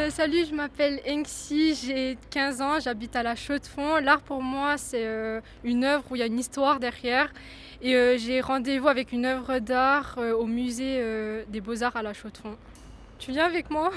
[0.00, 3.98] Euh, salut, je m'appelle Engsi, j'ai 15 ans, j'habite à la Chaux-de-Fonds.
[3.98, 7.32] L'art pour moi, c'est euh, une œuvre où il y a une histoire derrière.
[7.82, 11.04] Et euh, j'ai rendez-vous avec une œuvre d'art au musée
[11.48, 12.56] des Beaux-Arts à la Chaux-de-Fonds.
[13.18, 13.90] Tu viens avec moi?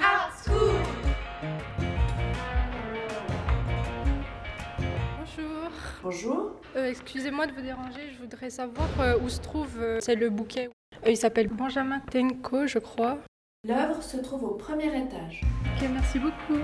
[6.04, 6.52] Bonjour.
[6.74, 6.86] Bonjour.
[6.90, 8.90] Excusez-moi de vous déranger, je voudrais savoir
[9.24, 10.70] où se trouve c'est le bouquet.
[11.08, 13.20] il s'appelle Benjamin Tenko, je crois.
[13.66, 15.44] L'œuvre se trouve au premier étage.
[15.64, 16.60] Ok, merci beaucoup.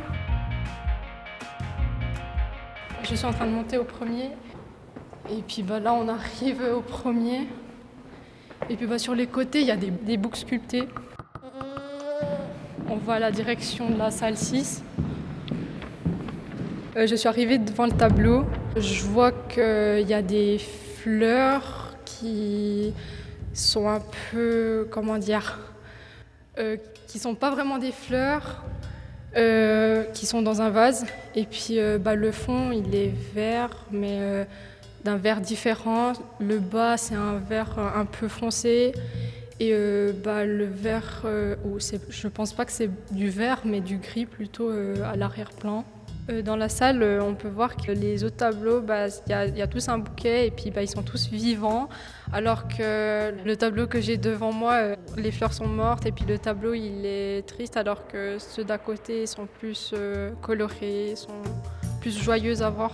[3.01, 4.31] Je suis en train de monter au premier.
[5.31, 7.47] Et puis bah, là, on arrive au premier.
[8.69, 10.89] Et puis bah, sur les côtés, il y a des, des boucs sculptés.
[12.89, 14.83] On voit la direction de la salle 6.
[16.97, 18.45] Euh, je suis arrivée devant le tableau.
[18.79, 22.93] Je vois qu'il y a des fleurs qui
[23.53, 25.59] sont un peu, comment dire,
[26.57, 28.63] euh, qui sont pas vraiment des fleurs,
[29.35, 31.05] euh, qui sont dans un vase.
[31.35, 34.47] Et puis euh, bah, le fond, il est vert, mais
[35.03, 36.13] d'un vert différent.
[36.39, 38.93] Le bas, c'est un vert un peu foncé.
[39.59, 39.73] Et
[40.23, 45.17] bah, le vert, je pense pas que c'est du vert, mais du gris plutôt à
[45.17, 45.83] l'arrière-plan.
[46.29, 49.61] Euh, dans la salle, euh, on peut voir que les autres tableaux, bah, il y,
[49.61, 51.89] a tous un bouquet et puis bah, ils sont tous vivants,
[52.31, 56.25] alors que le tableau que j'ai devant moi, euh, les fleurs sont mortes et puis
[56.25, 59.93] le tableau il est triste, alors que ceux d'à côté sont plus
[60.41, 61.41] colorés, sont
[62.01, 62.93] plus joyeux à voir.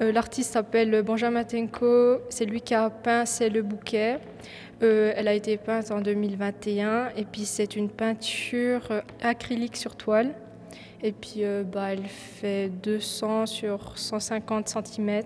[0.00, 4.18] L'artiste s'appelle Benjamin Tenko, c'est lui qui a peint C'est le bouquet.
[4.80, 8.82] elle a été peinte en 2021 et puis c'est une peinture
[9.22, 10.34] acrylique sur toile.
[11.02, 15.22] Et puis euh, bah, elle fait 200 sur 150 cm.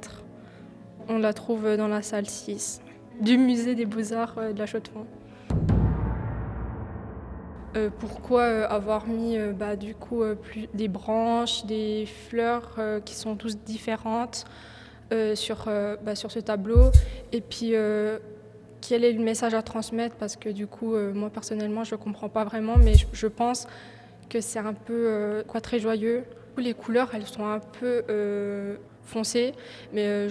[1.08, 2.80] On la trouve dans la salle 6
[3.20, 5.06] du musée des beaux-arts euh, de la Chaux-de-Fonds.
[7.76, 10.22] Euh, pourquoi avoir mis bah, du coup
[10.72, 14.46] des branches, des fleurs qui sont toutes différentes
[15.34, 15.68] sur,
[16.02, 16.90] bah, sur ce tableau?
[17.32, 17.74] Et puis
[18.80, 20.14] quel est le message à transmettre?
[20.16, 23.66] Parce que du coup, moi personnellement, je ne comprends pas vraiment, mais je pense
[24.28, 26.24] que c'est un peu euh, quoi, très joyeux.
[26.58, 29.52] Les couleurs, elles sont un peu euh, foncées,
[29.92, 30.28] mais euh,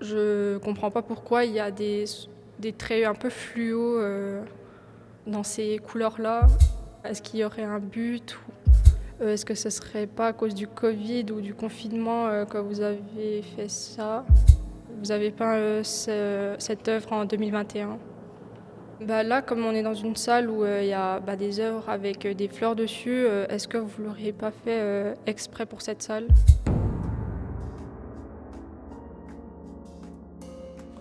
[0.00, 2.04] je ne comprends pas pourquoi il y a des,
[2.58, 4.00] des traits un peu fluo
[5.26, 6.46] dans ces couleurs-là.
[7.04, 8.38] Est-ce qu'il y aurait un but
[9.20, 12.80] ou Est-ce que ce serait pas à cause du Covid ou du confinement que vous
[12.80, 14.24] avez fait ça?
[15.02, 17.98] Vous avez peint cette œuvre en 2021
[19.06, 21.60] bah là, comme on est dans une salle où euh, il y a bah, des
[21.60, 25.66] œuvres avec euh, des fleurs dessus, euh, est-ce que vous ne l'auriez pas fait exprès
[25.66, 26.28] pour cette salle?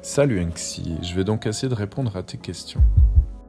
[0.02, 2.82] Salut Anxi, je vais donc essayer de répondre à tes questions.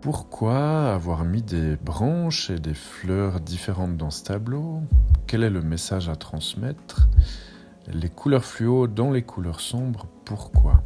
[0.01, 4.81] Pourquoi avoir mis des branches et des fleurs différentes dans ce tableau?
[5.27, 7.09] Quel est le message à transmettre?
[7.93, 10.83] Les couleurs fluo dans les couleurs sombres, pourquoi?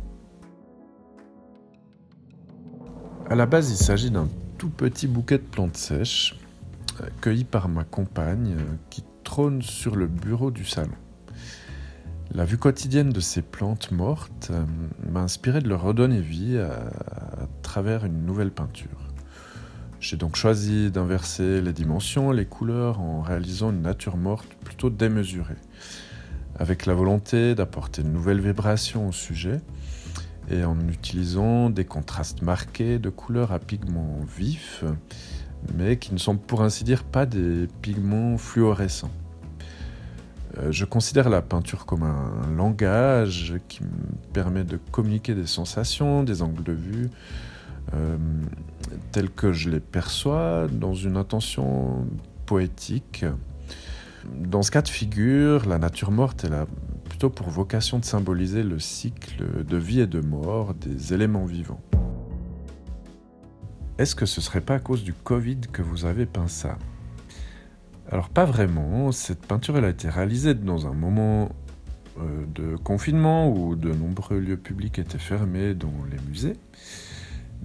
[3.30, 6.38] À la base, il s'agit d'un tout petit bouquet de plantes sèches,
[7.00, 10.92] euh, cueilli par ma compagne, euh, qui trône sur le bureau du salon.
[12.34, 14.64] La vue quotidienne de ces plantes mortes euh,
[15.10, 16.90] m'a inspiré de leur redonner vie à,
[17.62, 19.08] travers une nouvelle peinture.
[20.00, 25.56] J'ai donc choisi d'inverser les dimensions les couleurs en réalisant une nature morte plutôt démesurée,
[26.58, 29.62] avec la volonté d'apporter une nouvelle vibration au sujet
[30.50, 34.84] et en utilisant des contrastes marqués de couleurs à pigments vifs,
[35.74, 39.10] mais qui ne sont pour ainsi dire pas des pigments fluorescents.
[40.58, 43.88] Euh, je considère la peinture comme un langage qui me
[44.32, 47.10] permet de communiquer des sensations, des angles de vue,
[47.94, 48.16] euh,
[49.12, 52.06] tels que je les perçois dans une intention
[52.46, 53.24] poétique.
[54.26, 56.66] Dans ce cas de figure, la nature morte est la
[57.30, 61.80] pour vocation de symboliser le cycle de vie et de mort des éléments vivants.
[63.98, 66.78] Est-ce que ce serait pas à cause du Covid que vous avez peint ça?
[68.10, 71.50] Alors pas vraiment, cette peinture elle a été réalisée dans un moment
[72.18, 76.56] euh, de confinement où de nombreux lieux publics étaient fermés, dont les musées.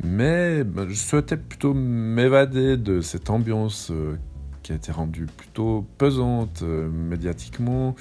[0.03, 4.17] Mais ben, je souhaitais plutôt m'évader de cette ambiance euh,
[4.63, 7.95] qui a été rendue plutôt pesante euh, médiatiquement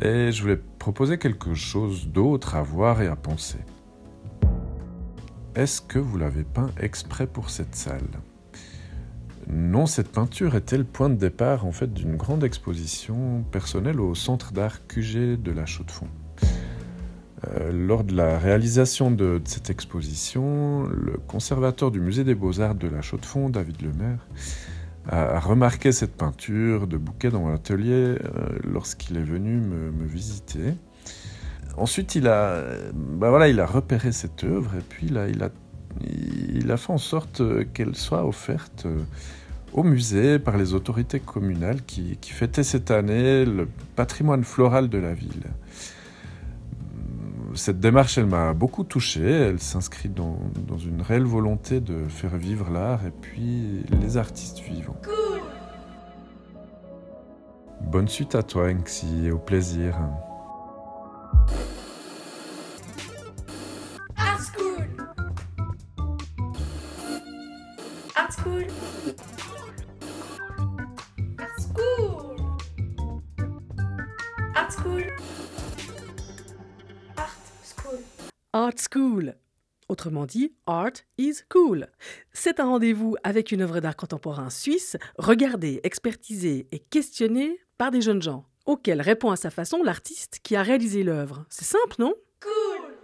[0.00, 3.58] et je voulais proposer quelque chose d'autre à voir et à penser.
[5.54, 8.08] Est-ce que vous l'avez peint exprès pour cette salle?
[9.48, 14.14] Non, cette peinture était le point de départ en fait d'une grande exposition personnelle au
[14.14, 16.08] Centre d'art QG de la Chaux-de-Fonds.
[17.46, 22.88] Euh, lors de la réalisation de, cette exposition, le conservateur du musée des beaux-arts de
[22.88, 24.26] la Chaux-de-Fonds, David Lemaire,
[25.08, 28.16] a, remarqué cette peinture de bouquet dans mon atelier euh,
[28.64, 30.74] lorsqu'il est venu me, visiter.
[31.76, 32.62] Ensuite, il a,
[32.94, 37.42] bah il a repéré cette œuvre et puis il a, fait en sorte
[37.72, 39.02] qu'elle soit offerte euh,
[39.72, 45.12] au musée par les autorités communales qui fêtaient cette année le patrimoine floral de la
[45.12, 45.42] ville
[47.56, 49.22] cette démarche, elle m'a beaucoup touché.
[49.22, 50.38] Elle s'inscrit dans,
[50.78, 55.00] une réelle volonté de faire vivre l'art et puis les artistes vivants.
[57.82, 59.96] Bonne suite à toi, Enxi, et au plaisir.
[64.16, 64.88] Art School.
[68.16, 68.66] Art School.
[78.56, 79.34] Art School.
[79.90, 81.88] Autrement dit, Art is Cool.
[82.32, 88.00] C'est un rendez-vous avec une œuvre d'art contemporain suisse, regardée, expertisée et questionnée par des
[88.00, 91.44] jeunes gens, auxquels répond à sa façon l'artiste qui a réalisé l'œuvre.
[91.50, 92.14] C'est simple, non?
[92.40, 92.94] Cool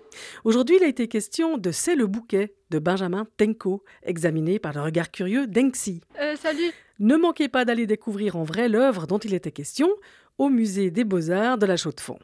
[0.44, 4.80] Aujourd'hui, il a été question de C'est le bouquet de Benjamin Tenko, examiné par le
[4.80, 6.00] regard curieux d'Enxi.
[6.18, 9.90] Euh, salut Ne manquez pas d'aller découvrir en vrai l'œuvre dont il était question
[10.38, 12.20] au musée des Beaux-Arts de la Chaux-de-Fonds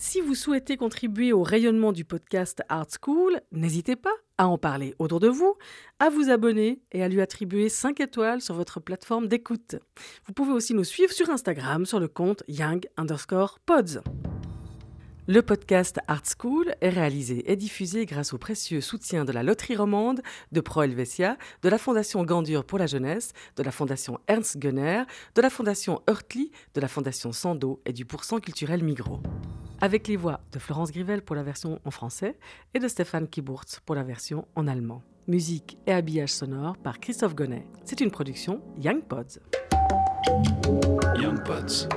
[0.02, 4.94] Si vous souhaitez contribuer au rayonnement du podcast Art School, n'hésitez pas à en parler
[4.98, 5.56] autour de vous,
[5.98, 9.76] à vous abonner et à lui attribuer 5 étoiles sur votre plateforme d'écoute.
[10.24, 14.00] Vous pouvez aussi nous suivre sur Instagram sur le compte young underscore pods.
[15.28, 19.76] Le podcast Art School est réalisé et diffusé grâce au précieux soutien de la Loterie
[19.76, 24.56] Romande, de Pro Helvetia, de la Fondation Gandur pour la jeunesse, de la Fondation Ernst
[24.56, 25.02] Gunner,
[25.34, 29.20] de la Fondation Hurtli, de la Fondation Sando et du Pourcent culturel Migros
[29.80, 32.36] avec les voix de Florence Grivel pour la version en français
[32.74, 35.02] et de Stéphane Kiburtz pour la version en allemand.
[35.26, 37.66] Musique et habillage sonore par Christophe Gonnet.
[37.84, 39.40] C'est une production Young Pods.
[41.16, 41.88] Young Pods.